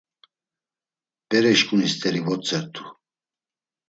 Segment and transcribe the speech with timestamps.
[1.29, 2.83] Bereşǩuni st̆eri votzertu.